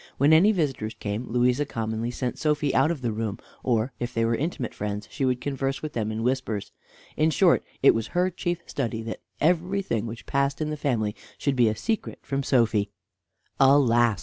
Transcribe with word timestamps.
When 0.17 0.33
any 0.33 0.51
visitors 0.51 0.95
came 0.95 1.27
Louisa 1.31 1.63
commonly 1.63 2.09
sent 2.09 2.39
Sophy 2.39 2.73
out 2.73 2.89
of 2.89 3.03
the 3.03 3.11
room, 3.11 3.37
or 3.61 3.93
if 3.99 4.15
they 4.15 4.25
were 4.25 4.33
intimate 4.33 4.73
friends 4.73 5.07
she 5.11 5.25
would 5.25 5.39
converse 5.39 5.83
with 5.83 5.93
them 5.93 6.11
in 6.11 6.23
whispers; 6.23 6.71
in 7.15 7.29
short, 7.29 7.63
it 7.83 7.93
was 7.93 8.07
her 8.17 8.31
chief 8.31 8.63
study 8.65 9.03
that 9.03 9.21
everything 9.39 10.07
which 10.07 10.25
passed 10.25 10.59
in 10.59 10.71
the 10.71 10.75
family 10.75 11.15
should 11.37 11.55
be 11.55 11.69
a 11.69 11.75
secret 11.75 12.17
from 12.23 12.41
Sophy. 12.41 12.89
Alas! 13.59 14.19